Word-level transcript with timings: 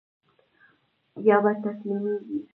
يا 1.27 1.35
به 1.43 1.53
تسليمېږي. 1.63 2.37